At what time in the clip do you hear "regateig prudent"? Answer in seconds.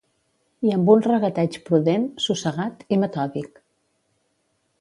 1.07-2.09